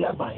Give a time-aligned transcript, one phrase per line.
[0.00, 0.29] Alaba.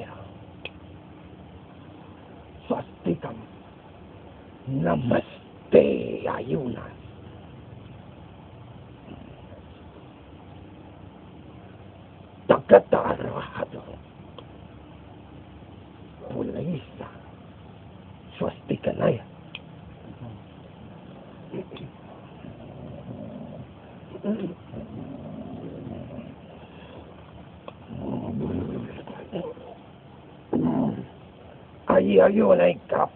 [32.20, 33.08] 还有我来搞，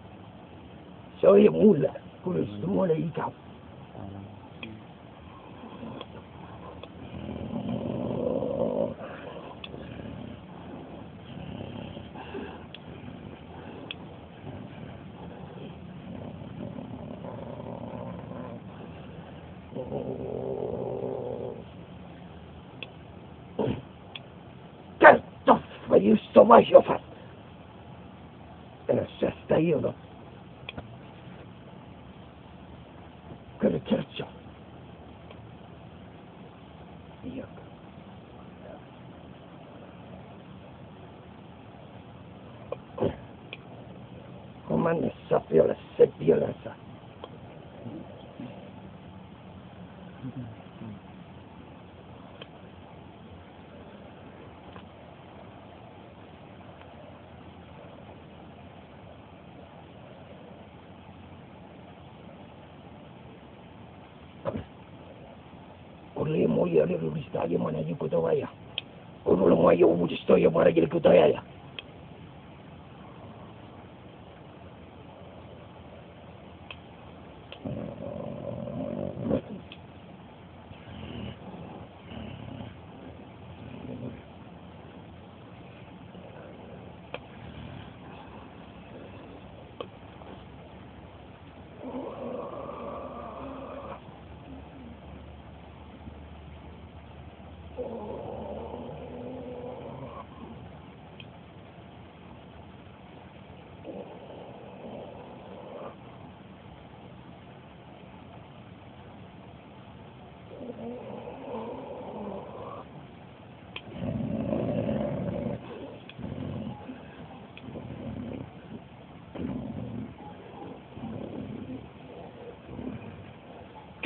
[1.19, 1.91] 所以木啦，
[2.25, 3.31] 就是木来搞，
[24.99, 25.57] 这都
[25.89, 26.99] 还有什么想法？
[68.07, 68.47] Alirudishaje mwanaji kutowaya.
[69.25, 71.41] Ule moja ubudistoya mwanaji kutowaya.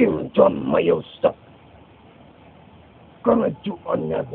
[0.02, 1.38] Kim John Mayosap.
[3.22, 4.26] Kanajuan na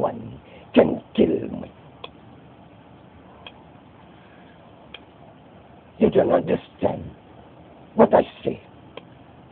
[0.00, 0.40] one
[0.74, 1.70] can kill me.
[5.98, 7.10] You don't understand
[7.94, 8.62] what I say.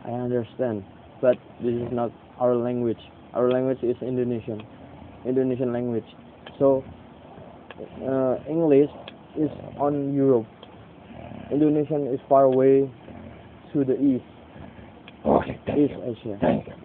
[0.05, 0.83] I understand,
[1.21, 2.99] but this is not our language.
[3.33, 4.61] Our language is Indonesian,
[5.25, 6.05] Indonesian language.
[6.59, 6.83] So
[8.07, 8.89] uh, English
[9.37, 9.49] is
[9.79, 10.45] on Europe.
[11.51, 12.89] Indonesian is far away
[13.73, 14.23] to the east,
[15.25, 16.03] Okay, thank East you.
[16.03, 16.37] Asia.
[16.39, 16.84] Thank you.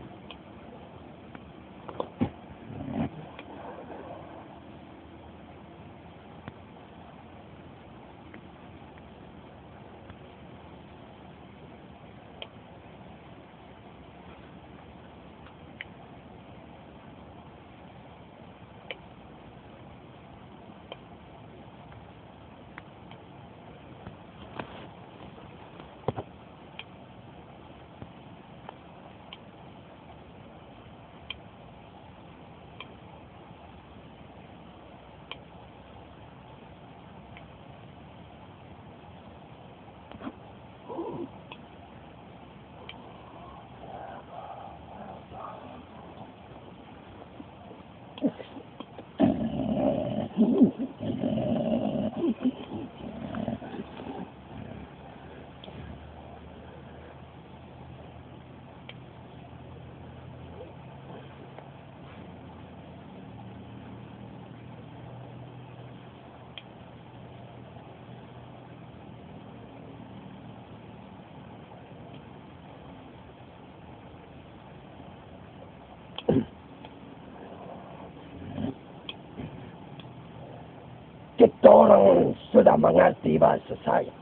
[81.69, 84.13] Orang sudah mengerti bahasa saya.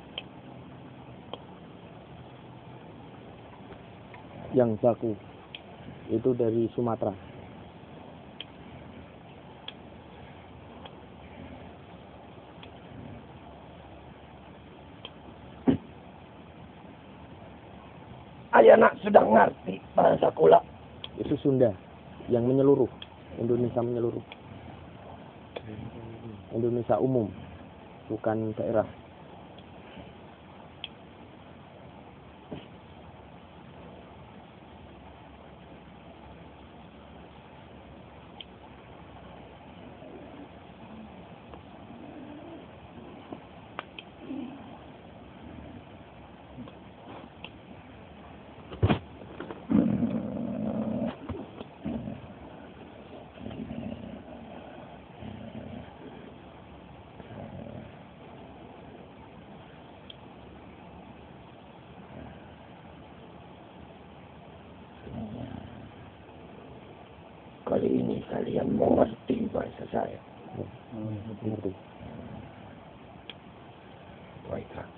[4.56, 5.12] Yang baku
[6.10, 7.12] itu dari Sumatera.
[18.58, 20.58] Ayah nak sudah ngerti bahasa kula.
[21.20, 21.70] Itu Sunda
[22.26, 22.90] yang menyeluruh.
[23.38, 24.37] Indonesia menyeluruh.
[26.48, 27.28] Indonesia umum,
[28.08, 28.88] bukan daerah.
[67.68, 70.16] Kali ini kalian mengerti bahasa saya.
[71.44, 71.68] Ngerti.
[74.48, 74.88] Baiklah.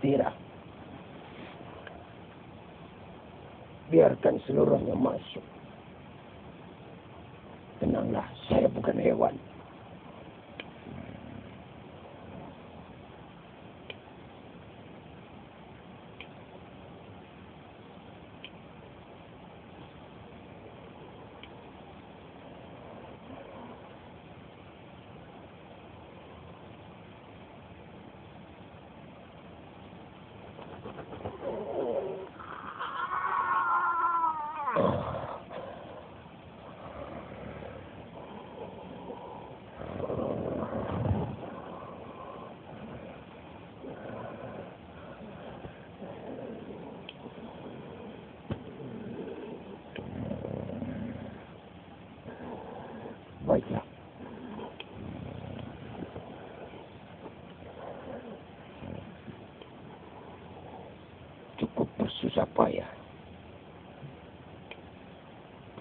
[0.00, 0.32] Istirahat.
[3.92, 5.44] Biarkan seluruhnya masuk.
[7.84, 9.36] Tenanglah, saya bukan hewan.
[53.50, 53.82] Baiklah.
[61.58, 62.86] Cukup bersusah payah.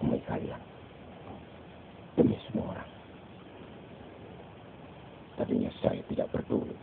[0.01, 0.57] Demi kalian.
[2.17, 2.89] Demi semua orang.
[5.37, 6.73] Tadinya saya tidak peduli.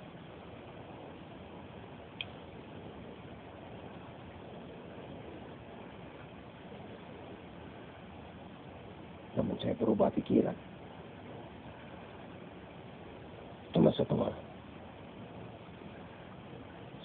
[9.37, 10.57] Namun saya berubah pikiran.
[13.77, 14.33] Hal.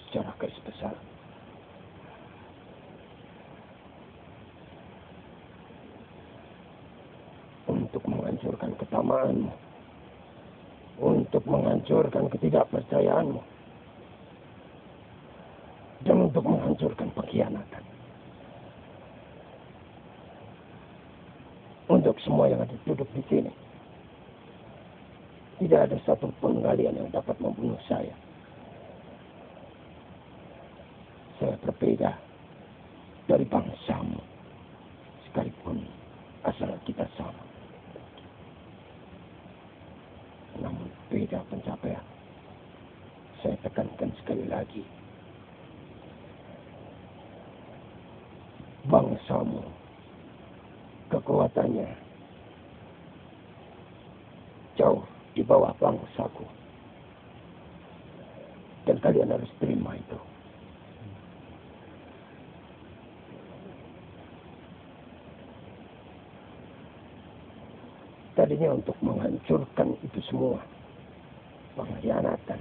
[0.08, 0.96] Secara garis besar.
[7.68, 9.52] Untuk menghancurkan ketamaanmu.
[11.00, 13.40] Untuk menghancurkan ketidakpercayaanmu.
[16.08, 17.84] Dan untuk menghancurkan pengkhianatan.
[21.92, 23.52] Untuk semua yang ada duduk di sini.
[25.62, 28.10] Tidak ada satupun kalian yang dapat membunuh saya.
[31.38, 32.10] Saya berbeda
[33.30, 34.18] dari bangsamu.
[35.28, 35.86] Sekalipun
[36.42, 37.44] asal kita sama.
[40.58, 42.02] Namun beda pencapaian.
[43.44, 44.82] Saya tekankan sekali lagi.
[48.90, 49.62] Bangsamu
[51.12, 51.86] kekuatannya
[54.74, 56.44] jauh di bawah bangsaku.
[58.88, 60.18] Dan kalian harus terima itu.
[68.32, 70.58] Tadinya untuk menghancurkan itu semua.
[71.76, 72.60] Pengkhianatan.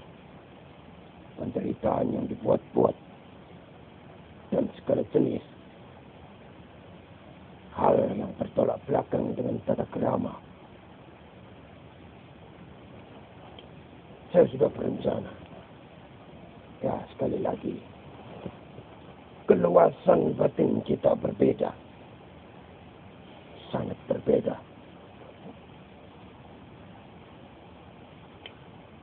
[1.39, 2.95] Penderitaan yang dibuat-buat.
[4.51, 5.39] dan segala jenis
[7.71, 10.35] hal yang bertolak belakang dengan tata kerama.
[14.35, 15.31] Saya sudah berencana.
[16.83, 16.95] Ya,
[17.31, 17.75] sekali lagi.
[19.47, 21.71] Keluasan batin kita berbeda.
[23.71, 24.59] Sangat berbeda.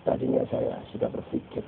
[0.04, 1.64] Tadinya saya sudah berpikir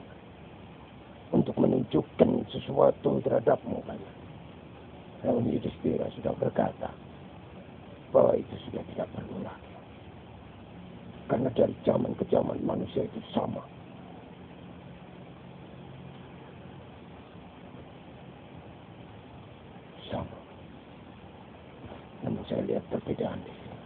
[1.33, 4.00] untuk menunjukkan sesuatu terhadapmu kan.
[5.25, 6.93] Namun Yudhistira sudah berkata
[8.12, 9.73] bahwa itu sudah tidak perlu lagi.
[11.29, 13.21] Karena dari zaman ke zaman manusia itu.
[13.33, 13.64] Sama.
[22.21, 23.78] Namun saya lihat perbedaan di sini.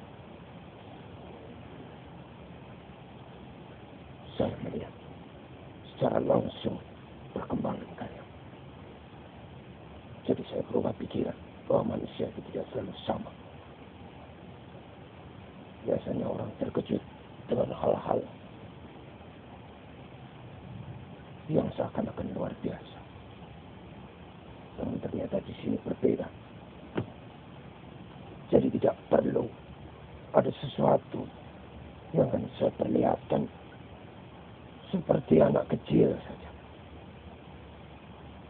[4.41, 4.95] Saya melihat
[5.93, 6.81] secara langsung
[7.37, 8.29] perkembangan kalian.
[10.25, 11.37] Jadi saya berubah pikiran
[11.69, 13.33] bahwa manusia itu tidak selalu sama.
[15.85, 17.05] Biasanya orang terkejut
[17.45, 18.25] dengan hal-hal
[21.53, 22.99] yang seakan-akan luar biasa.
[24.81, 26.44] Namun ternyata di sini berbeda.
[28.53, 29.49] Jadi tidak perlu
[30.35, 31.25] ada sesuatu
[32.13, 33.43] yang akan saya perlihatkan
[34.91, 36.51] seperti anak kecil saja.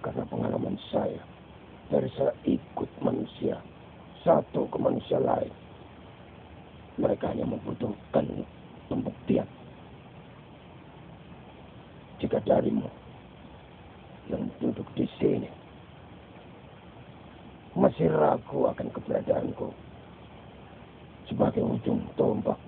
[0.04, 1.22] Karena pengalaman saya
[1.88, 3.60] dari saya ikut manusia
[4.24, 5.52] satu ke manusia lain.
[7.00, 8.44] Mereka hanya membutuhkan
[8.88, 9.48] pembuktian.
[12.20, 12.88] Jika darimu
[14.32, 15.63] yang duduk di sini
[17.74, 19.68] masih ragu akan keberadaanku
[21.26, 22.58] sebagai ujung tombak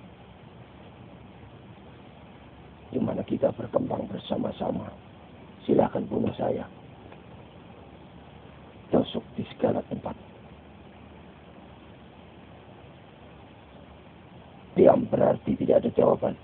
[2.90, 4.88] di mana kita berkembang bersama-sama.
[5.66, 6.62] Silakan bunuh saya.
[8.94, 10.14] Tusuk di segala tempat.
[14.76, 16.34] Diam berarti tidak ada jawaban.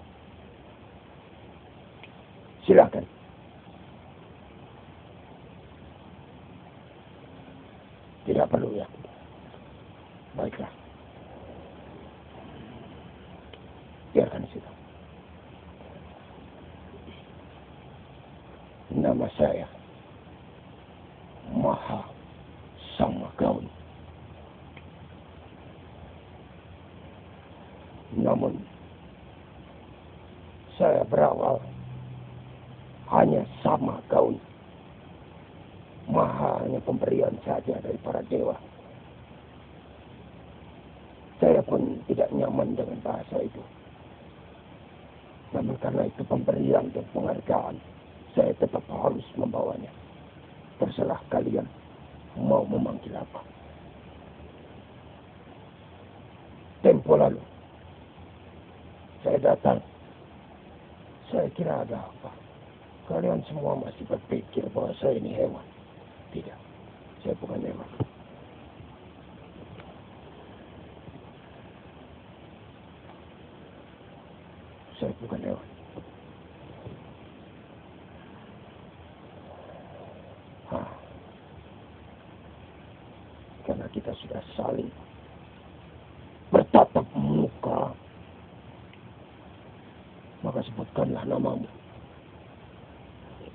[2.65, 3.05] Silakan.
[8.25, 8.89] Tidak perlu ya.
[10.33, 10.73] Baiklah.
[14.17, 14.71] Biarkan situ.
[18.93, 19.69] Nama saya
[21.53, 22.01] Maha
[22.97, 23.69] Sama Gaun.
[28.13, 28.61] Namun
[30.77, 31.57] saya berawal
[33.09, 34.37] hanya sama gaun.
[36.09, 38.57] Maha hanya pemberian saja dari para dewa.
[41.41, 43.63] Saya pun tidak nyaman dengan bahasa itu.
[45.53, 47.77] Namun karena itu pemberian dan penghargaan,
[48.33, 49.93] saya tetap harus membawanya.
[50.81, 51.69] Terserah kalian
[52.41, 53.41] mau memanggil apa.
[56.83, 57.39] Tempo lalu,
[59.23, 59.79] saya datang.
[61.31, 62.31] Saya kira ada apa.
[63.07, 65.65] Kalian semua masih berpikir bahwa saya ini hewan.
[66.35, 66.59] Tidak,
[67.23, 67.89] saya bukan hewan.
[74.99, 75.69] Saya bukan hewan.
[80.73, 80.89] Hah.
[83.63, 84.91] Karena kita sudah saling
[86.51, 87.95] bertatap muka,
[90.43, 91.71] maka sebutkanlah namamu.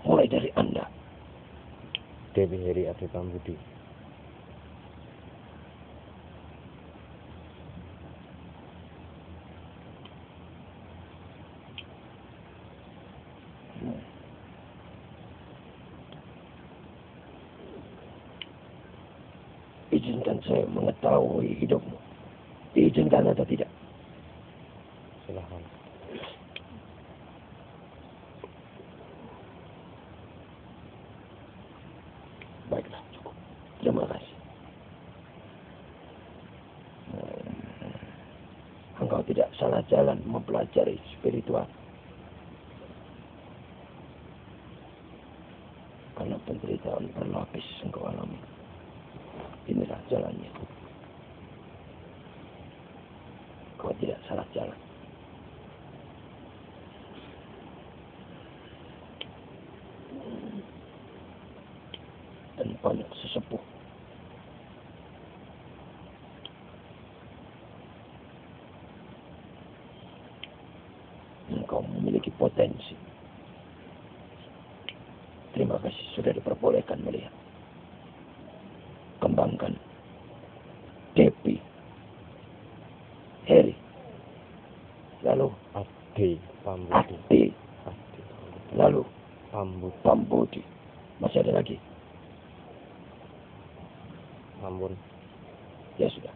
[0.07, 0.87] Mulai dari Anda.
[2.31, 3.77] Dewi Heri Adi Pambudi.
[19.97, 21.97] Izinkan saya mengetahui hidupmu.
[22.77, 23.65] Diizinkan atau tidak?
[25.25, 25.63] Silahkan.
[32.69, 33.33] Baiklah, cukup.
[33.81, 34.35] Terima kasih.
[37.09, 39.81] Hmm, Engkau tidak salah
[40.57, 41.69] mempelajari spiritual.
[46.17, 48.41] Karena penderitaan berlapis engkau alami.
[49.69, 50.49] Inilah jalannya.
[53.77, 54.79] Kau tidak salah jalan.
[62.57, 63.61] Dan banyak sesepuh
[71.67, 72.95] engkau memiliki potensi.
[75.51, 77.35] Terima kasih sudah diperbolehkan melihat.
[79.17, 79.73] kembangkan.
[81.17, 81.57] Depi.
[83.49, 83.73] Heri.
[85.25, 85.49] Lalu
[86.77, 87.49] Ade Pambudi.
[87.89, 88.21] Ati.
[88.21, 89.01] Ade Lalu
[89.49, 89.97] Pambudi.
[90.05, 90.61] Pambudi.
[91.17, 91.81] Masih ada lagi?
[94.61, 94.93] Ampun.
[95.97, 96.33] Ya sudah.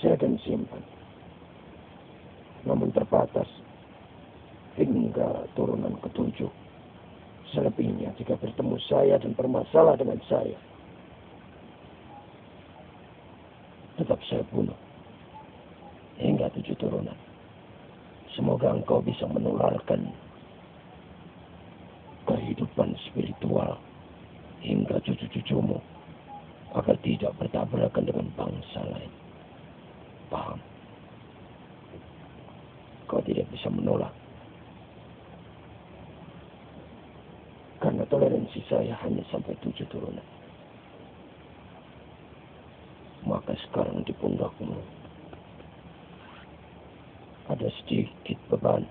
[0.00, 0.84] Saya akan simpan.
[2.68, 3.48] Namun terbatas
[4.76, 6.52] hingga turunan ketujuh.
[7.56, 10.58] Selebihnya jika bertemu saya dan bermasalah dengan saya.
[13.96, 14.76] Tetap saya bunuh.
[16.20, 17.16] Hingga tujuh turunan.
[18.36, 20.14] Semoga engkau bisa menularkan
[22.22, 23.82] kehidupan spiritual
[24.62, 25.82] hingga cucu-cucumu
[26.70, 29.10] agar tidak bertabrakan dengan bangsa lain.
[30.30, 30.62] Paham?
[33.10, 34.14] Kau tidak bisa menolak.
[37.82, 40.22] Karena toleransi saya hanya sampai tujuh turunan.
[43.26, 44.78] Maka sekarang di pundakmu
[47.46, 48.82] ada sedikit beban.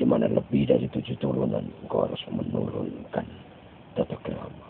[0.00, 3.26] Di mana lebih dari tujuh turunan kau harus menurunkan
[3.92, 4.66] tata kerama.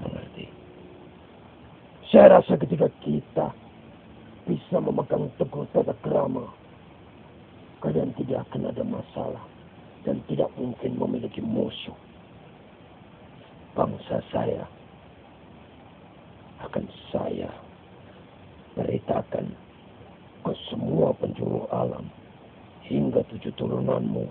[0.00, 0.48] Mengerti?
[2.08, 3.52] Saya rasa ketika kita
[4.48, 6.48] bisa memegang teguh tata kerama,
[7.84, 9.44] kalian tidak akan ada masalah
[10.08, 11.96] dan tidak mungkin memiliki musuh.
[13.76, 14.64] Bangsa saya
[16.64, 17.65] akan saya
[18.76, 19.56] beritakan
[20.44, 22.06] ke semua penjuru alam
[22.86, 24.28] hingga tujuh turunanmu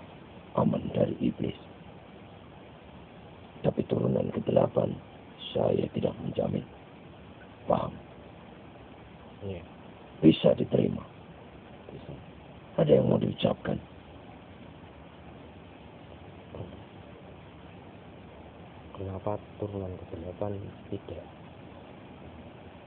[0.56, 1.58] aman dari iblis.
[3.60, 4.94] Tapi turunan ke delapan
[5.52, 6.64] saya tidak menjamin.
[7.66, 7.92] Paham?
[9.42, 9.60] Iya.
[10.22, 11.02] Bisa diterima.
[11.92, 12.14] Bisa.
[12.78, 13.76] Ada yang mau diucapkan?
[18.96, 20.56] Kenapa turunan ke delapan
[20.88, 21.24] tidak?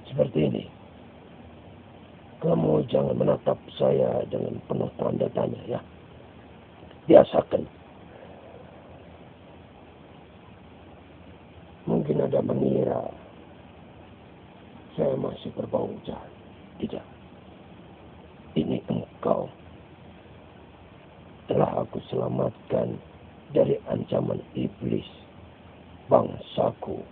[0.10, 0.79] Seperti ini.
[2.39, 5.80] Kamu jangan menatap saya dengan penuh tanda tanya ya.
[7.04, 7.67] Biasakan.
[11.84, 13.12] Mungkin ada mengira
[14.95, 16.32] saya masih berbau jahat.
[16.80, 17.04] Tidak.
[18.56, 19.52] Ini engkau
[21.52, 22.95] telah aku selamatkan
[23.52, 25.08] dari ancaman iblis
[26.08, 27.04] bangsaku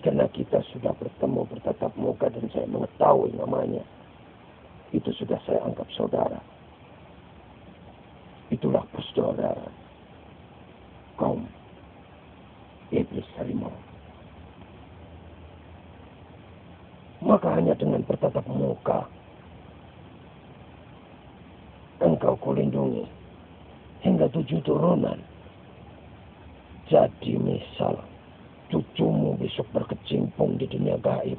[0.00, 3.84] karena kita sudah bertemu bertatap muka dan saya mengetahui namanya.
[4.96, 6.40] Itu sudah saya anggap saudara.
[8.50, 9.74] Itulah persaudaraan.
[11.20, 11.44] Kaum
[12.90, 13.70] iblis harimau.
[17.20, 19.04] Maka hanya dengan bertatap muka
[22.00, 23.04] engkau kulindungi
[24.00, 25.20] hingga tujuh turunan.
[26.88, 28.09] Jadi misal
[28.70, 31.36] cucumu besok berkecimpung di dunia gaib.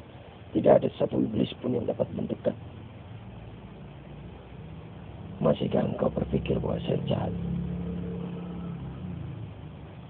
[0.52, 2.52] Tidak ada satu iblis pun yang dapat mendekat.
[5.40, 7.34] Masihkah engkau berpikir bahwa saya jahat?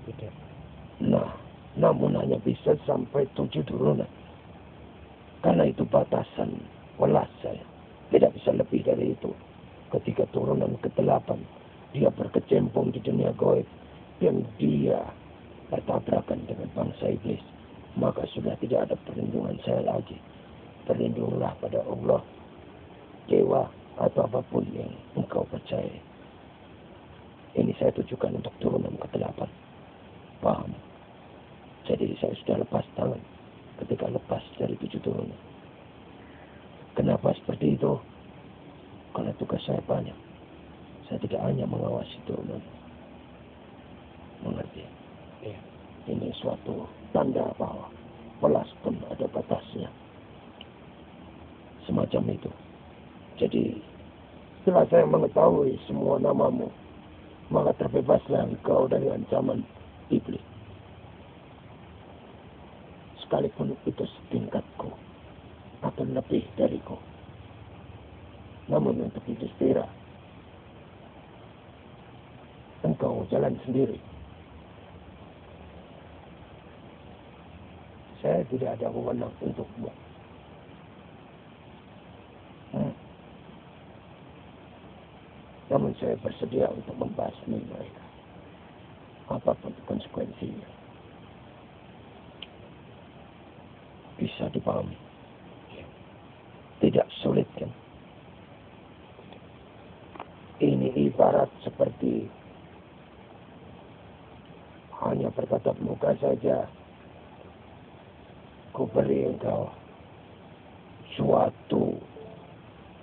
[0.04, 0.34] Tidak.
[1.08, 1.30] Nah,
[1.78, 4.10] namun hanya bisa sampai tujuh turunan.
[5.40, 6.58] Karena itu batasan
[7.00, 7.62] welas saya.
[8.12, 9.32] Tidak bisa lebih dari itu.
[9.88, 11.28] Ketika turunan ke-8,
[11.96, 13.64] dia berkecimpung di dunia gaib.
[14.20, 15.00] Dan dia
[15.72, 16.44] bertabrakan
[17.02, 17.42] bangsa iblis.
[17.98, 20.16] Maka sudah tidak ada perlindungan saya lagi.
[20.86, 22.22] Berlindunglah pada Allah,
[23.26, 23.66] dewa,
[23.98, 24.88] atau apa pun yang
[25.18, 25.92] engkau percaya.
[27.52, 29.44] Ini saya tujukan untuk turunan ke-8.
[30.40, 30.72] Paham?
[31.84, 33.20] Jadi saya sudah lepas tangan
[33.84, 35.40] ketika lepas dari tujuh turunan.
[36.96, 37.92] Kenapa seperti itu?
[39.12, 40.16] Karena tugas saya banyak.
[41.10, 42.62] Saya tidak hanya mengawasi turunan.
[44.40, 44.82] Mengerti?
[45.44, 45.71] Iya.
[46.10, 47.86] Ini suatu tanda bahwa
[48.42, 49.86] welas pun ada batasnya.
[51.86, 52.50] Semacam itu.
[53.38, 53.78] Jadi
[54.62, 56.70] setelah saya mengetahui semua namamu,
[57.50, 59.62] maka terbebaslah engkau dari ancaman
[60.10, 60.42] iblis.
[63.22, 64.90] Sekalipun itu setingkatku
[65.82, 66.98] atau lebih dariku.
[68.70, 69.90] Namun untuk itu istirahat,
[72.86, 73.98] engkau jalan sendiri.
[78.22, 79.90] Saya tidak ada wewenang untukmu.
[82.70, 82.94] Hmm.
[85.68, 88.04] Namun saya bersedia untuk membasmi mereka.
[89.26, 90.70] Apa pun konsekuensinya.
[94.22, 94.94] Bisa dipahami.
[96.78, 97.70] Tidak sulit kan?
[100.62, 102.30] Ini ibarat seperti
[105.32, 106.68] bertatap muka saja,
[108.72, 109.68] ku beri engkau
[111.12, 111.92] suatu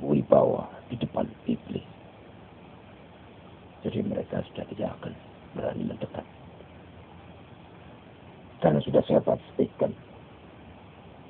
[0.02, 1.86] wibawa di depan iblis.
[3.86, 5.14] Jadi mereka sudah tidak akan
[5.54, 6.26] berani mendekat.
[8.60, 9.94] Karena sudah saya pastikan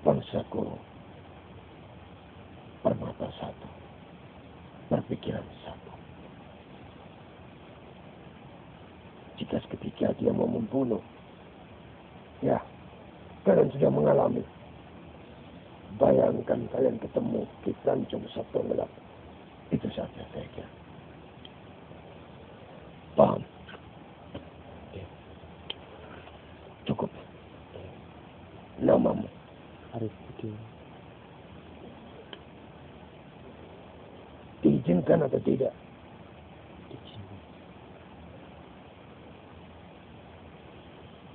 [0.02, 0.66] bangsaku
[2.82, 3.70] bermata satu,
[4.90, 5.94] berpikiran satu.
[9.38, 11.04] Jika seketika dia mau membunuh,
[12.42, 12.58] ya,
[13.50, 14.44] kalian sudah mengalami.
[15.98, 18.88] Bayangkan kalian ketemu di Tanjung Sabtu Gelap.
[19.74, 20.70] Itu saja saya kira.
[23.18, 23.42] Paham?
[24.94, 25.06] Ya.
[26.86, 27.10] Cukup.
[28.80, 29.26] Namamu.
[29.98, 30.54] Arif Budi.
[34.62, 35.74] Diizinkan atau tidak?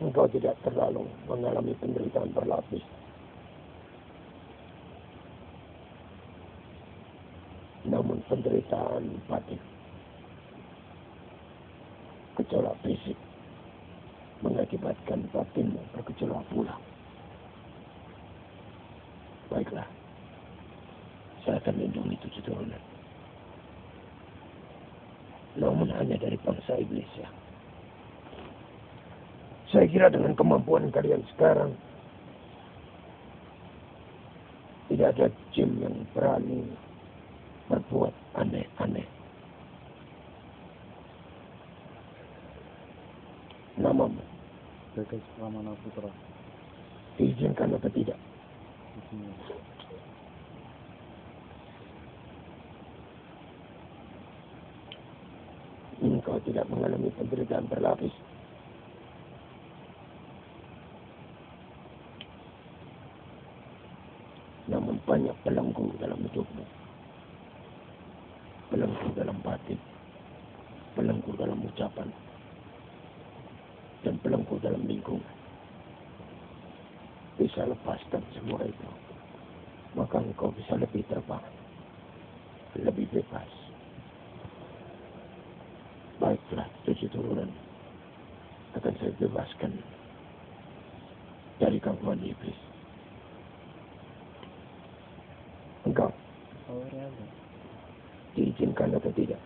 [0.05, 2.85] Engkau tidak terlalu mengalami penderitaan berlapis.
[7.89, 9.57] Namun penderitaan batin.
[12.37, 13.17] Gejolak fisik
[14.45, 16.77] mengakibatkan batinmu bergejolak pula.
[19.49, 19.89] Baiklah.
[21.49, 22.83] Saya akan lindungi tujuh turunan.
[25.57, 27.29] Namun hanya dari bangsa iblis ya.
[29.75, 31.75] Saya kira dengan kemampuan kalian sekarang
[34.87, 36.63] tidak ada jin yang berani
[37.67, 39.03] berbuat aneh-aneh.
[43.75, 44.23] Namamu
[44.95, 46.07] Bagas Pramana Putra.
[47.19, 48.19] diizinkan atau tidak?
[49.11, 49.59] Diizinkan.
[55.99, 58.15] Engkau tidak mengalami penderitaan berlapis.
[64.65, 66.65] Namun banyak belenggu dalam hidupmu.
[68.73, 69.81] Belenggu dalam batin.
[70.97, 72.09] Belenggu dalam ucapan.
[74.05, 75.37] Dan belenggu dalam lingkungan.
[77.37, 78.89] Bisa lepaskan semua itu.
[79.95, 81.45] Maka engkau bisa lebih terbang.
[82.75, 83.51] Lebih bebas.
[86.19, 87.51] Baiklah, tujuh turunan
[88.75, 89.73] akan saya bebaskan
[91.63, 92.59] dari gangguan iblis.
[95.87, 96.11] Engkau
[96.91, 97.27] Riana.
[98.35, 99.41] diizinkan atau tidak?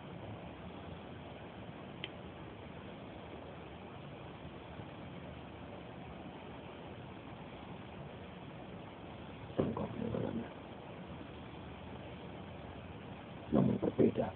[13.79, 14.31] Berbeda.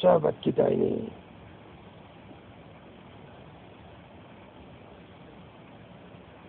[0.00, 1.08] Sahabat kita ini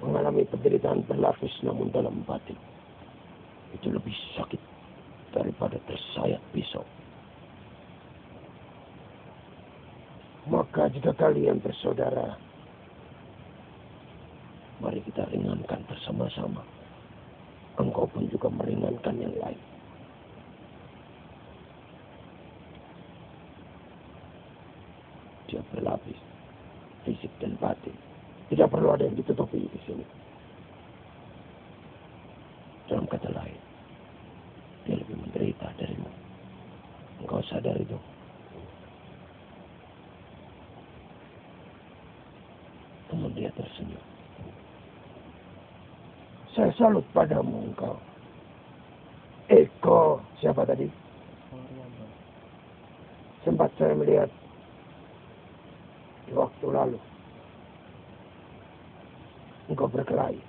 [0.03, 0.47] mengalami
[1.51, 2.55] berlapis namun dalam batin
[3.75, 4.59] itu lebih sakit
[5.31, 6.83] daripada tersayat pisau.
[10.51, 12.35] Maka jika kalian bersaudara,
[14.83, 16.65] mari kita ringankan bersama-sama.
[17.79, 19.61] Engkau pun juga meringankan yang lain.
[25.47, 26.19] Dia berlapis,
[27.07, 27.95] fisik dan batin.
[28.51, 30.03] Tidak perlu ada yang ditutupi di sini.
[32.91, 33.55] Dalam kata lain,
[34.83, 36.11] dia lebih menderita darimu.
[37.23, 37.95] Engkau sadar itu.
[43.15, 44.03] Namun dia tersenyum.
[46.51, 47.93] Saya salut padamu engkau.
[49.53, 50.89] Eko, siapa tadi?
[53.45, 54.25] Sempat saya melihat
[56.25, 56.97] di waktu lalu.
[59.69, 60.41] Engkau berkelahi.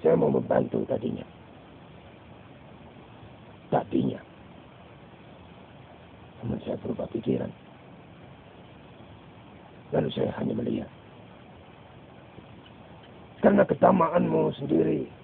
[0.00, 1.28] Saya mau membantu tadinya.
[3.68, 4.20] Tadinya.
[6.40, 7.52] Namun saya berubah pikiran.
[9.92, 10.90] Lalu saya hanya melihat.
[13.44, 15.19] Karena ketamaanmu sendiri.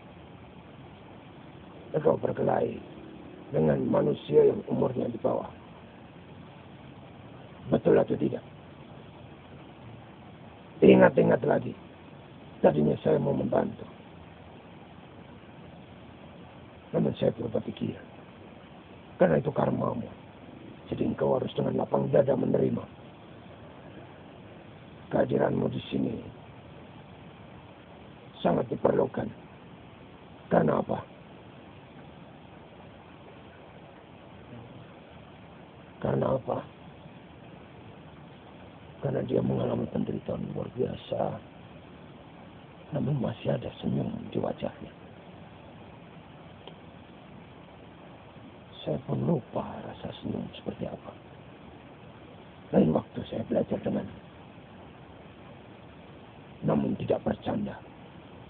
[1.96, 2.76] Engkau berkelahi
[3.56, 5.48] dengan manusia yang umurnya di bawah.
[7.72, 8.44] Betul atau tidak?
[10.84, 11.72] Ingat-ingat lagi.
[12.60, 13.88] Tadinya saya mau membantu.
[16.92, 18.04] Namun saya berubah pikiran.
[19.16, 20.04] Karena itu karmamu.
[20.92, 22.84] Jadi engkau harus dengan lapang dada menerima.
[25.10, 26.14] Kehadiranmu di sini
[28.44, 29.26] sangat diperlukan.
[30.52, 31.15] Karena apa?
[36.00, 36.58] Karena apa?
[39.00, 41.22] Karena dia mengalami penderitaan luar biasa.
[42.96, 44.92] Namun masih ada senyum di wajahnya.
[48.86, 51.12] Saya pun lupa rasa senyum seperti apa.
[52.70, 54.06] Lain waktu saya belajar dengan
[56.66, 57.78] namun tidak bercanda.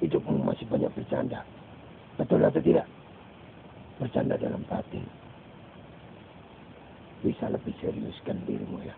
[0.01, 1.45] Hidupmu masih banyak bercanda.
[2.17, 2.89] Betul atau tidak?
[4.01, 5.05] Bercanda dalam batin.
[7.27, 8.95] Bisa lebih seriuskan dirimu ya.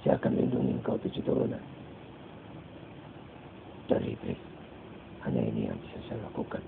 [0.00, 1.60] Saya akan lindungi engkau tujuh turunan.
[3.84, 4.40] Dari iblis.
[5.20, 6.64] Hanya ini yang bisa saya lakukan.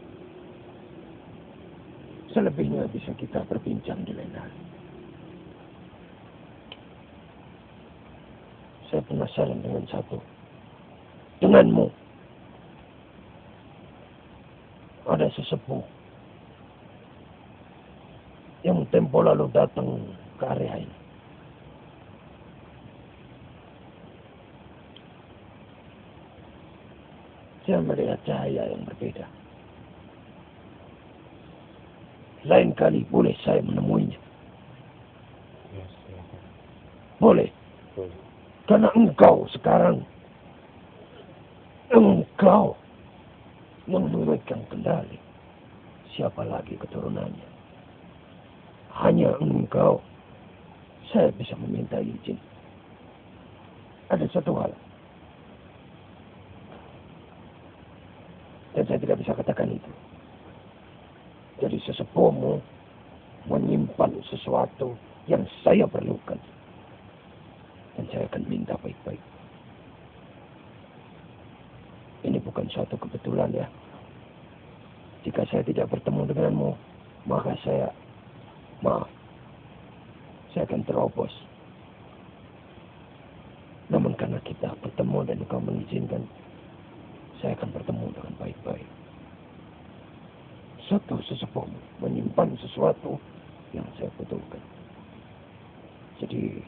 [2.37, 4.61] Selebihnya bisa kita berbincang di lain hari.
[8.93, 10.21] Saya penasaran dengan satu.
[11.41, 11.89] Denganmu.
[15.09, 16.03] Ada sesepuh
[18.63, 19.99] yang tempo lalu datang
[20.51, 20.97] ini.
[27.63, 29.27] Saya melihat cahaya yang berbeda.
[32.43, 34.19] Lain kali boleh saya menemuinya.
[35.79, 35.87] Ya.
[37.23, 37.47] Boleh.
[37.95, 38.19] Boleh.
[38.67, 40.03] Karena engkau sekarang
[41.95, 42.75] engkau
[43.87, 45.19] yang memegang kendali.
[46.19, 47.49] Siapa lagi keturunannya?
[48.93, 50.03] Hanya engkau.
[51.13, 52.41] Saya bisa meminta izin.
[54.09, 54.73] Ada satu hal.
[58.73, 59.93] Dan saya tidak bisa katakan itu.
[61.61, 62.57] Jadi sesepuhmu
[63.53, 64.97] menyimpan sesuatu
[65.29, 66.41] yang saya perlukan.
[68.01, 69.21] Dan saya akan minta baik-baik.
[72.25, 73.69] Ini bukan suatu kebetulan ya.
[75.29, 76.71] Jika saya tidak bertemu denganmu,
[77.29, 77.93] maka saya
[78.81, 79.12] maaf.
[80.53, 81.33] Saya akan terobos.
[83.93, 86.25] Namun karena kita bertemu dan engkau mengizinkan,
[87.41, 88.89] saya akan bertemu dengan baik-baik.
[90.89, 93.21] Satu sesepuhmu menyimpan sesuatu
[93.73, 94.61] yang saya butuhkan.
[96.21, 96.61] Jadi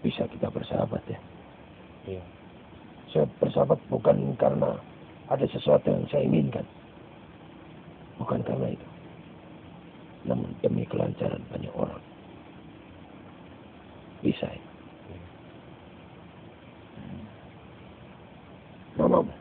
[0.00, 1.20] bisa kita bersahabat ya.
[2.08, 2.24] Iya.
[3.12, 4.78] Saya bersahabat bukan karena
[5.28, 6.64] ada sesuatu yang saya inginkan.
[8.16, 8.88] Bukan karena itu.
[10.28, 12.09] Namun demi kelancaran banyak orang.
[14.20, 14.48] Bisa.
[19.00, 19.32] Mamamu.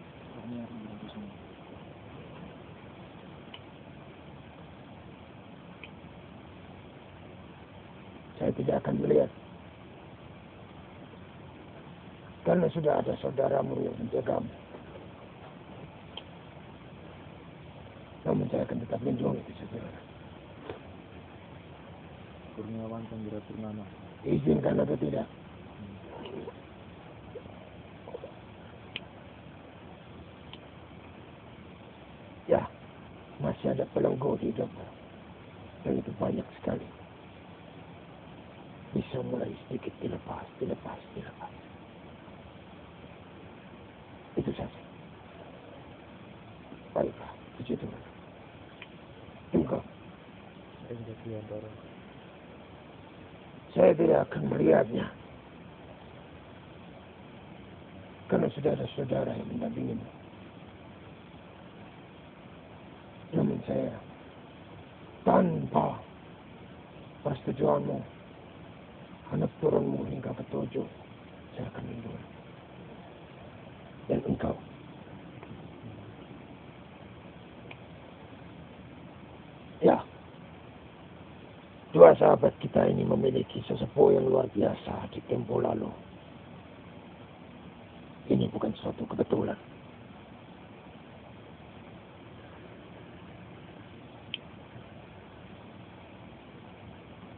[8.39, 9.27] Saya tidak akan melihat.
[12.47, 14.47] Karena sudah ada saudaramu yang menjagamu.
[18.23, 19.11] Namun saya akan tetap di
[19.59, 19.91] saudara.
[22.55, 24.08] Kurniawan Chandra Purnama.
[24.27, 25.23] Izinkan atau tidak?
[32.51, 32.65] Ya,
[33.39, 34.35] masih ada pelenggu.
[34.39, 36.83] Dan itu banyak sekali.
[38.91, 41.53] Bisa mulai sedikit dilepas, dilepas, dilepas.
[44.35, 44.81] Itu saja.
[46.91, 48.03] Baiklah, puji Tuhan.
[49.53, 49.81] Engkau,
[51.23, 51.88] Priantoro.
[53.89, 55.05] Saya tidak akan melihatnya.
[58.29, 60.05] Karena sudah ada saudara yang mendampingimu.
[63.33, 63.89] Namun saya,
[65.25, 65.97] tanpa
[67.25, 67.97] persetujuanmu,
[69.33, 70.85] anak turunmu hingga ketujuh,
[71.57, 72.25] saya akan lindungi.
[74.05, 74.53] Dan engkau,
[79.81, 79.97] ya,
[81.89, 85.87] dua sahabat kita ini memiliki sesepuh yang luar biasa di tempo lalu.
[88.27, 89.55] Ini bukan suatu kebetulan.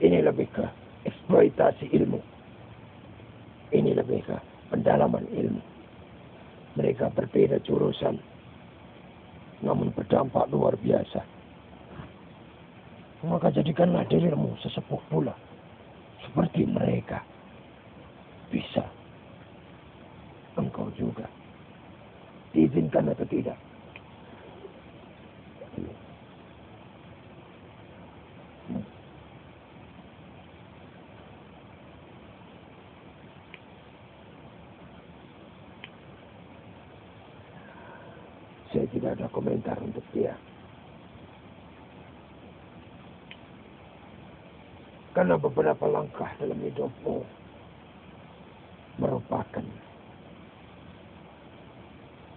[0.01, 0.65] Ini lebih ke
[1.05, 2.19] eksploitasi ilmu.
[3.69, 4.37] Ini lebih ke
[4.73, 5.61] pendalaman ilmu.
[6.81, 8.17] Mereka berbeda jurusan,
[9.61, 11.40] namun berdampak luar biasa.
[13.21, 15.37] Maka jadikanlah dirimu sesepuh pula,
[16.25, 17.21] seperti mereka.
[18.49, 18.81] Bisa.
[20.57, 21.29] Engkau juga.
[22.51, 23.55] Diizinkan atau tidak?
[38.71, 40.31] Saya tidak ada komentar untuk dia.
[45.11, 47.19] Karena beberapa langkah dalam hidupmu
[48.99, 49.65] merupakan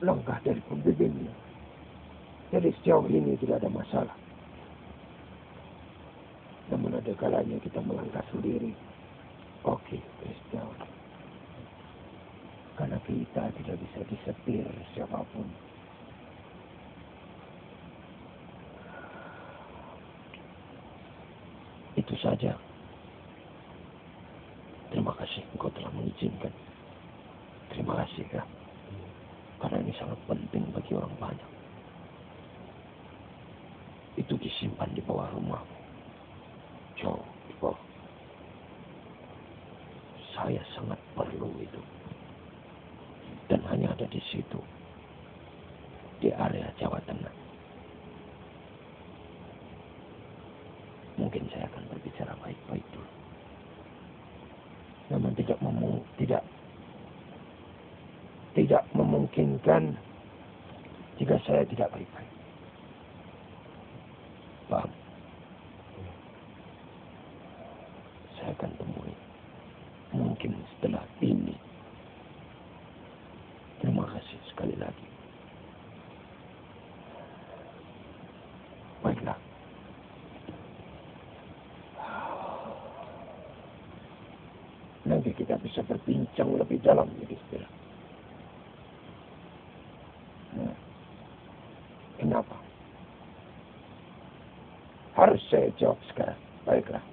[0.02, 1.30] langkah dari pembimbingnya.
[2.50, 4.16] Jadi sejauh ini tidak ada masalah.
[6.72, 8.74] Namun ada kalanya kita melangkah sendiri.
[9.64, 10.68] Oke, Kristen.
[12.74, 15.46] Karena kita tidak bisa disetir siapa pun.
[22.04, 22.52] Itu saja.
[24.92, 26.52] Terima kasih engkau telah mengizinkan.
[27.72, 28.44] Terima kasih ya.
[29.56, 31.50] Karena ini sangat penting bagi orang banyak.
[34.20, 35.64] Itu disimpan di bawah rumah.
[37.00, 37.80] Jauh di bawah.
[40.36, 41.80] Saya sangat perlu itu.
[43.48, 44.60] Dan hanya ada di situ.
[46.20, 47.43] Di area Jawa Tengah.
[51.34, 53.10] Mungkin saya akan berbicara baik-baik dulu.
[55.10, 56.46] Namun tidak memung tidak
[58.54, 59.98] tidak memungkinkan
[61.18, 62.30] jika saya tidak baik-baik.
[64.70, 64.94] Paham?
[68.38, 69.14] Saya akan temui.
[70.14, 71.58] Mungkin setelah ini.
[73.82, 75.08] Terima kasih sekali lagi.
[79.02, 79.54] Baiklah.
[85.14, 87.38] Nanti kita bisa berbincang lebih dalam jadi.
[90.58, 90.74] Nah,
[92.18, 92.58] kenapa?
[95.14, 96.34] Harus saya jawab sekarang.
[96.66, 97.04] Baiklah.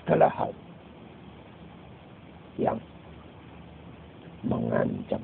[0.00, 0.56] Segala hal
[2.56, 2.80] yang
[4.40, 5.20] mengancam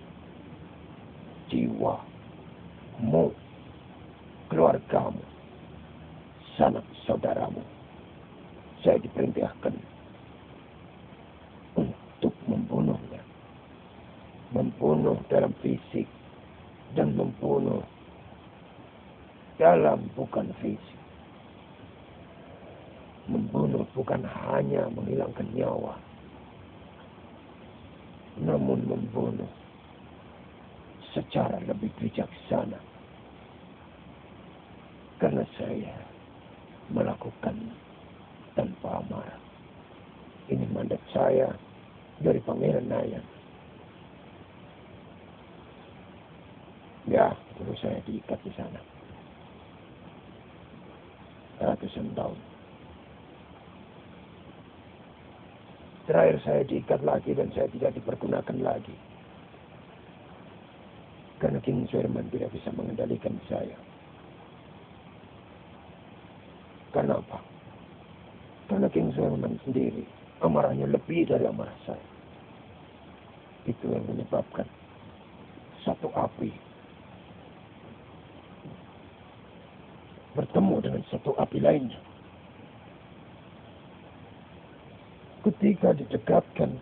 [1.49, 3.33] jiwamu,
[4.53, 5.25] keluargamu,
[6.61, 7.65] sanak saudaramu.
[8.85, 9.73] Saya diperintahkan
[11.77, 13.21] untuk membunuhnya.
[15.07, 16.09] Membunuh dalam fisik
[16.99, 17.79] dan membunuh
[19.55, 20.99] dalam bukan fisik.
[23.31, 25.95] Membunuh bukan hanya menghilangkan nyawa,
[28.43, 29.47] namun membunuh
[31.15, 32.83] secara lebih bijaksana.
[35.23, 35.95] Karena saya
[36.91, 37.55] melakukan
[38.59, 39.39] tanpa amarah.
[40.51, 41.55] Ini mandat saya
[42.19, 43.36] dari Pangeran Nayan.
[47.17, 48.77] Ya, dulu saya diikat di sana.
[51.65, 52.37] Ratusan tahun.
[56.05, 58.93] Terakhir saya diikat lagi dan saya tidak dipergunakan lagi.
[61.41, 63.81] Karena King Sherman tidak bisa mengendalikan saya.
[66.93, 67.41] Kenapa?
[68.69, 70.05] Karena King Sherman sendiri
[70.45, 72.09] amarahnya lebih dari amarah saya.
[73.65, 74.69] Itu yang menyebabkan
[75.81, 76.66] satu api
[80.37, 81.99] bertemu dengan satu api lainnya.
[85.47, 86.75] ketika didekatkan,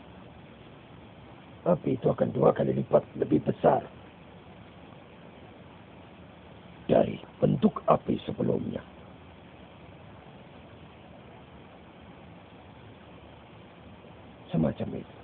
[1.69, 3.85] api itu akan dua kali lipat lebih besar
[6.89, 8.81] dari bentuk api sebelumnya.
[14.49, 15.17] Semacam itu.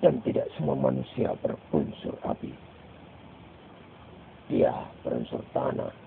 [0.00, 2.52] Dan tidak semua manusia berunsur api.
[4.48, 6.05] Dia berunsur tanah.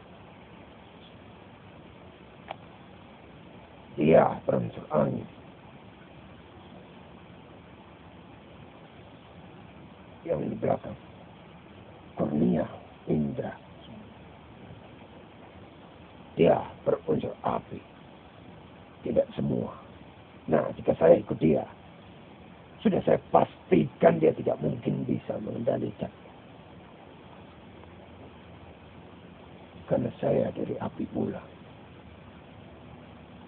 [4.45, 5.25] Berunsur angin.
[10.29, 10.93] yang di belakang.
[12.13, 12.69] Kurnia
[13.09, 13.57] Indra.
[16.37, 17.81] Dia berunsur api.
[19.03, 19.73] Tidak semua.
[20.45, 21.65] Nah, jika saya ikut dia,
[22.85, 26.11] sudah saya pastikan dia tidak mungkin bisa mengendalikan.
[29.89, 31.41] Karena saya dari api pula.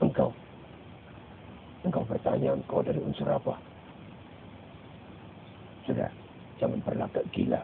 [0.02, 0.34] Engkau,
[1.92, 3.60] engkau bertanya engkau dari unsur apa?
[5.84, 6.08] Sudah,
[6.56, 7.60] jangan berlagak gila.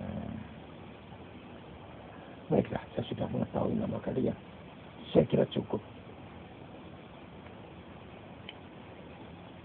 [0.00, 0.40] Hmm.
[2.48, 4.32] Baiklah, saya sudah mengetahui nama kalian.
[5.12, 5.84] Saya kira cukup.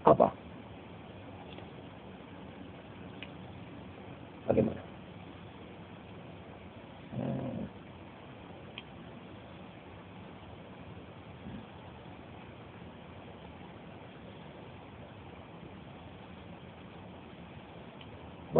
[0.03, 0.35] Apa?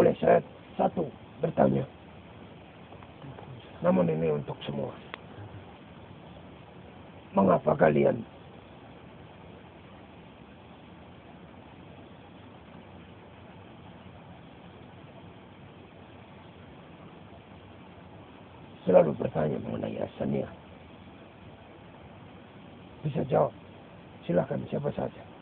[0.06, 0.38] boleh saya
[0.78, 1.02] satu
[1.42, 1.82] bertanya.
[3.82, 4.94] Namun ini untuk semua.
[7.34, 8.22] Mengapa kalian
[18.86, 20.46] selalu bertanya mengenai asalnya?
[23.02, 23.50] Bisa jawab.
[24.22, 25.35] Silakan siapa saja.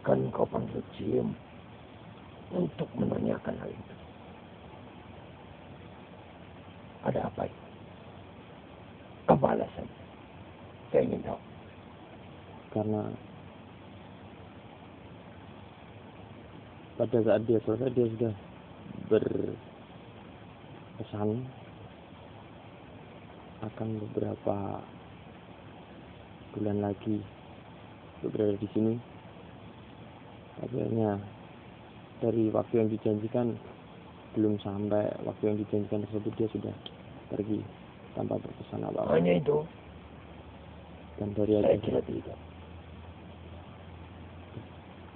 [0.00, 1.28] Bela-belakan kau panggil Ciem
[2.50, 3.94] untuk menanyakan hal itu.
[7.04, 7.62] Ada apa itu?
[9.28, 9.86] Apa alasan?
[10.90, 11.38] Saya ingin tahu.
[12.70, 13.02] karena
[16.94, 18.30] pada saat dia selesai dia sudah
[19.10, 19.50] berpesan
[23.66, 24.86] akan beberapa
[26.54, 27.18] bulan lagi
[28.22, 28.94] untuk berada di sini
[30.60, 31.20] akhirnya
[32.20, 33.56] dari waktu yang dijanjikan
[34.36, 36.74] belum sampai waktu yang dijanjikan tersebut dia sudah
[37.32, 37.60] pergi
[38.14, 39.64] tanpa berpesan apa-apa Hanya itu,
[41.18, 42.38] dan dari saya kira tidak.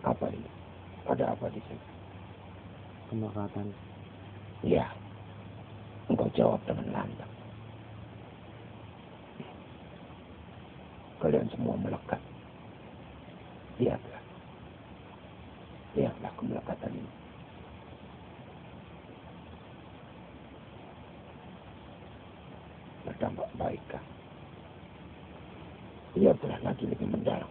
[0.04, 0.50] Apa ini?
[1.08, 1.94] Ada apa di sini?
[3.14, 3.68] kemakatan
[4.64, 4.88] Ya,
[6.08, 7.32] engkau jawab dengan lantang.
[11.20, 12.20] Kalian semua melekat.
[13.76, 14.22] Lihatlah.
[16.32, 17.12] Kemelekatan ini.
[23.04, 24.04] Berdampak baikkah?
[26.16, 27.48] Lihatlah lagi lebih mendalam.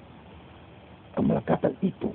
[1.14, 2.10] Kemelekatan itu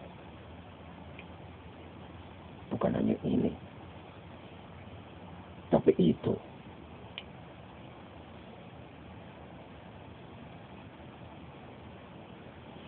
[2.74, 3.54] bukan hanya ini,
[5.70, 6.34] tapi itu.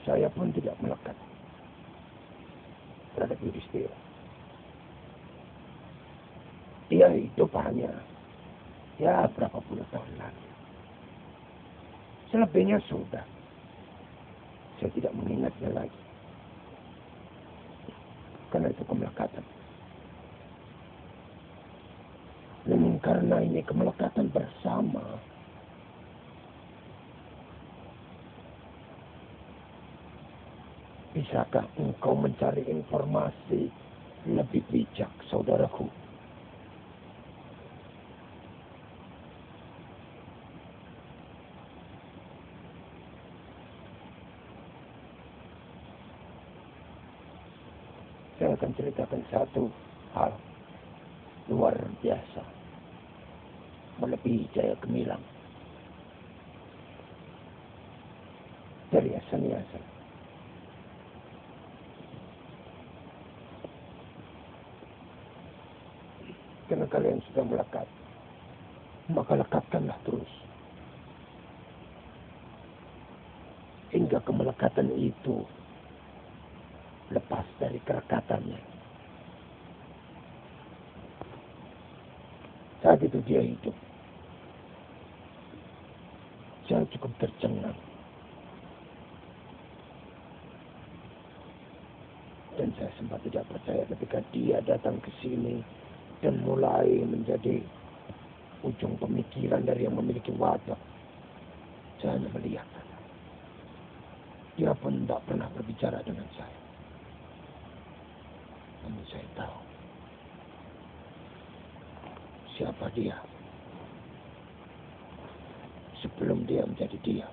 [0.03, 1.15] Saya pun tidak melekat
[3.15, 3.95] terhadap Yudhistira.
[6.91, 7.93] Dia hidup hanya
[8.99, 10.49] ya berapa puluh tahun lagi.
[12.51, 13.23] Selebihnya sudah.
[14.83, 16.03] Saya tidak mengingatnya lagi.
[18.51, 19.47] Karena itu kemelekatan.
[22.67, 24.99] Dan karena ini kemelekatan bersama.
[31.15, 33.71] Bisakah engkau mencari informasi
[34.27, 35.87] lebih bijak, saudaraku?
[48.51, 49.63] Saya akan ceritakan satu
[50.11, 50.35] hal
[51.47, 51.71] luar
[52.03, 52.43] biasa.
[54.03, 55.23] Melebihi jaya gemilang.
[58.91, 59.85] Dari asan-asan.
[66.67, 67.87] Karena kalian sudah melekat.
[69.15, 70.33] Maka lekatkanlah terus.
[73.95, 75.47] Hingga kemelekatan itu
[77.11, 78.61] lepas dari kerekatannya.
[82.81, 83.77] Saat itu dia hidup.
[86.65, 87.77] Saya cukup tercengang.
[92.57, 95.61] Dan saya sempat tidak percaya ketika dia datang ke sini
[96.23, 97.61] dan mulai menjadi
[98.63, 100.79] ujung pemikiran dari yang memiliki wajah.
[102.01, 102.69] Saya hanya melihat.
[104.57, 106.70] Dia pun tidak pernah berbicara dengan saya.
[108.85, 109.59] Namun saya tahu
[112.57, 113.17] siapa dia
[116.01, 117.27] sebelum dia menjadi dia.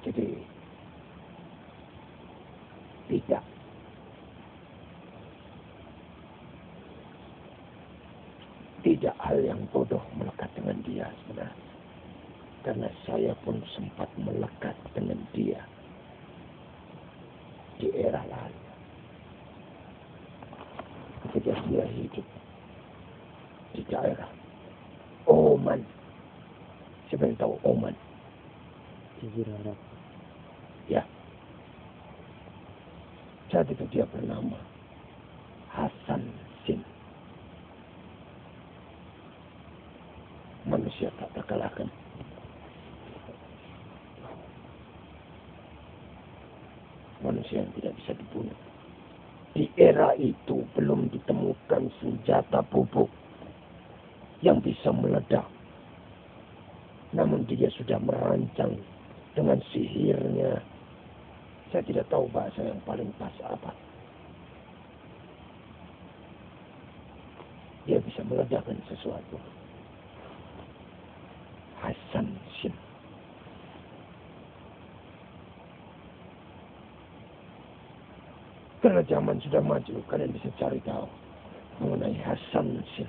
[0.00, 0.32] Jadi
[3.12, 3.44] tidak
[8.80, 11.68] tidak hal yang bodoh melekat dengan dia sebenarnya.
[12.64, 15.60] Karena saya pun sempat melekat dengan dia
[17.76, 18.60] di era lalu.
[21.28, 22.26] Ketika dia hidup
[23.76, 24.28] di daerah
[25.28, 25.84] Oman.
[27.08, 27.94] Siapa yang tahu Oman?
[29.20, 29.78] Jazirah Arab
[30.90, 31.06] Ya.
[33.50, 34.54] Saat itu dia bernama
[35.74, 36.22] Hasan
[36.62, 36.78] Sin.
[40.70, 41.90] Manusia tak terkalahkan.
[47.26, 48.58] Manusia yang tidak bisa dibunuh.
[49.50, 53.10] Di era itu belum ditemukan senjata bubuk
[54.46, 55.44] yang bisa meledak.
[57.10, 58.78] Namun dia sudah merancang
[59.34, 60.62] dengan sihirnya
[61.70, 63.70] Saya tidak tahu bahasa yang paling pas apa.
[67.86, 69.38] Dia bisa meledakkan sesuatu.
[71.78, 72.26] Hasan
[72.58, 72.74] Shin.
[78.82, 81.06] Karena zaman sudah maju, kalian bisa cari tahu
[81.78, 83.08] mengenai Hasan Shin.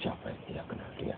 [0.00, 1.16] Siapa yang tidak kenal dia?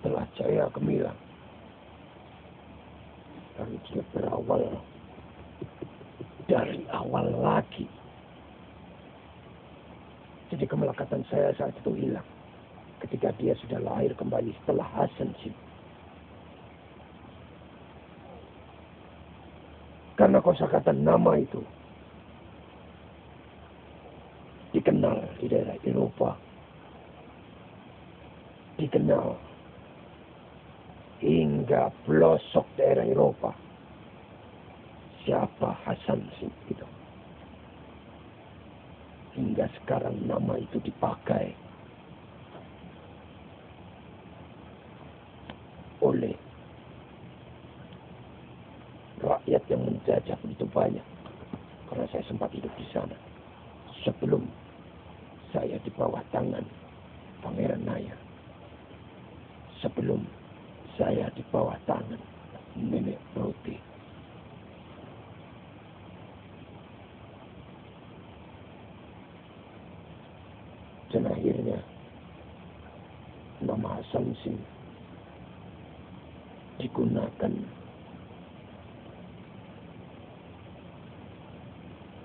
[0.00, 1.18] Setelah Jaya Gemilang,
[3.58, 4.64] lalu dia berawal
[6.50, 7.86] dari awal lagi.
[10.52, 12.26] Jadi kemelekatan saya saat itu hilang
[13.04, 15.52] ketika dia sudah lahir kembali setelah Hasan Shin.
[20.14, 21.58] Karena kosakata nama itu
[24.70, 26.38] dikenal di daerah Eropa,
[28.78, 29.34] dikenal
[31.64, 33.48] hingga pelosok daerah Eropa.
[35.24, 36.20] Siapa Hasan
[36.68, 36.84] itu?
[39.32, 41.56] Hingga sekarang nama itu dipakai
[46.04, 46.36] oleh
[49.24, 51.06] rakyat yang menjajah begitu banyak.
[51.88, 53.16] Karena saya sempat hidup di sana.
[54.04, 54.44] Sebelum
[55.48, 56.68] saya di bawah tangan
[57.40, 58.12] Pangeran Naya.
[59.80, 60.43] Sebelum
[60.94, 62.20] saya di bawah tangan
[62.78, 63.78] Nenek Roti.
[71.14, 71.78] Dan akhirnya
[73.62, 74.74] nama Singh
[76.82, 77.52] digunakan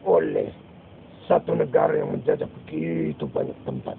[0.09, 0.49] oleh
[1.29, 3.93] satu negara yang menjajah begitu banyak tempat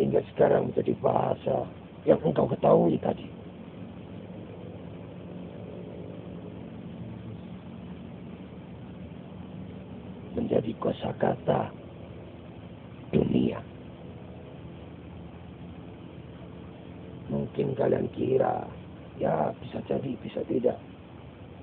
[0.00, 1.68] hingga sekarang menjadi bahasa
[2.08, 3.28] yang engkau ketahui tadi.
[10.32, 11.68] Menjadi kosakata
[13.12, 13.60] dunia.
[17.28, 18.64] Mungkin kalian kira,
[19.20, 20.80] ya bisa jadi, bisa tidak.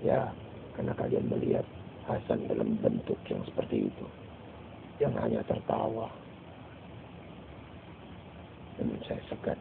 [0.06, 0.30] Ya,
[0.78, 1.66] karena kalian melihat
[2.06, 4.06] Hasan dalam bentuk yang seperti itu.
[5.02, 6.06] Yang hanya tertawa.
[8.78, 9.58] Namun saya segan.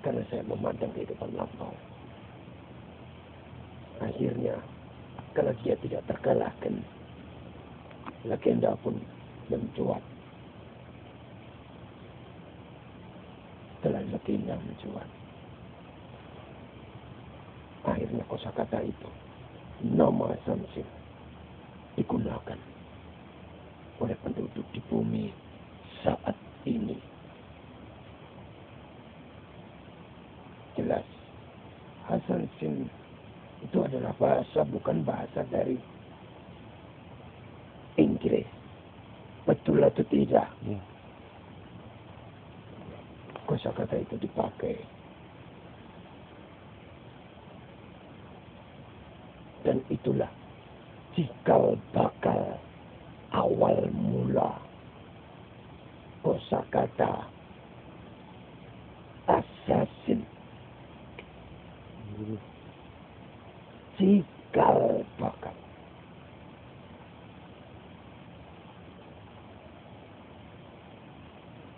[0.00, 1.72] Karena saya memandang kehidupan lampau.
[4.00, 4.56] Akhirnya,
[5.36, 6.80] karena dia tidak terkalahkan,
[8.24, 8.96] legenda pun
[9.52, 10.00] mencuat.
[13.80, 15.08] Setelah legenda mencuat.
[17.84, 19.08] Akhirnya kosakata itu
[19.80, 20.84] nama Samsir
[21.96, 22.58] digunakan
[24.00, 25.32] oleh penduduk di bumi
[26.04, 26.36] saat
[26.68, 26.96] ini.
[30.90, 31.06] Jelas,
[32.10, 32.90] Hasan Sin
[33.62, 35.78] itu adalah bahasa bukan bahasa dari
[37.94, 38.42] Inggris.
[39.46, 40.50] Betul atau tidak?
[40.66, 40.82] Ya.
[43.46, 44.82] Kosakata itu dipakai
[49.62, 50.34] dan itulah
[51.14, 52.58] cikal bakal
[53.30, 54.58] awal mula
[56.26, 57.30] kosakata
[59.30, 60.26] assassin
[63.96, 65.56] cikal bakal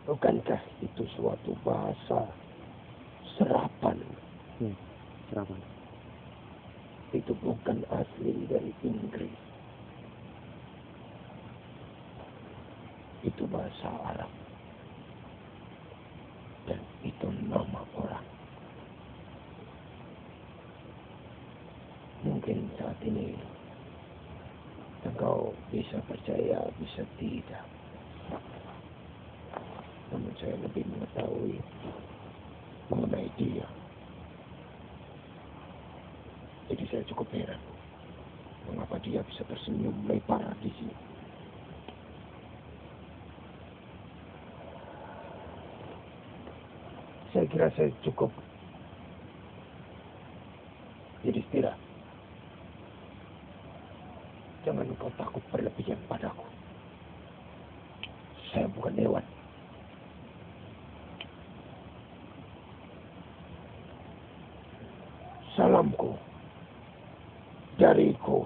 [0.06, 1.02] bukankah itu
[1.92, 2.20] suatu bahasa
[3.36, 3.98] serapan
[4.62, 4.72] Ya,
[5.32, 5.60] serapan.
[7.12, 9.36] itu bukan asli dari Inggris.
[13.26, 14.30] Itu bahasa Arab.
[16.70, 18.26] Dan itu nama orang.
[22.22, 23.34] Mungkin saat ini
[25.02, 27.66] engkau bisa percaya, bisa tidak.
[30.12, 31.56] Namun saya lebih mengetahui
[32.92, 33.64] mengenai dia.
[36.68, 37.60] Jadi saya cukup heran.
[38.68, 40.96] Mengapa dia bisa tersenyum lebar di sini.
[47.32, 48.28] Saya kira saya cukup
[51.24, 51.80] jadi istirahat.
[54.68, 56.44] Jangan engkau takut berlebihan padaku.
[58.52, 59.24] Saya bukan hewan.
[65.56, 66.12] Salamku
[67.80, 68.44] dariku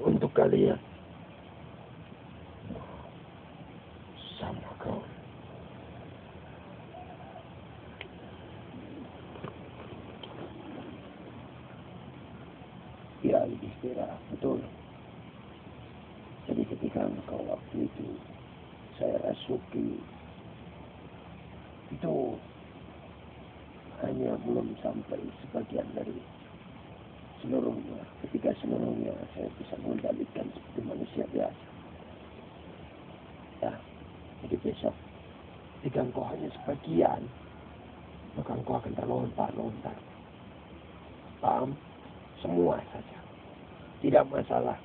[0.00, 0.80] untuk kalian.
[4.40, 5.04] Sama kau.
[17.24, 18.06] engkau waktu itu
[19.00, 19.98] saya rasuki
[21.90, 22.14] itu
[24.04, 26.18] hanya belum sampai sebagian dari
[27.40, 28.02] seluruhnya.
[28.26, 31.66] Ketika seluruhnya saya bisa mengendalikan seperti manusia biasa.
[33.64, 33.72] Ya,
[34.44, 34.94] jadi besok
[35.82, 37.22] jika engkau hanya sebagian,
[38.36, 39.96] maka engkau akan terlontar-lontar.
[41.40, 41.72] Paham?
[42.44, 43.18] Semua saja.
[44.44, 44.83] Tidak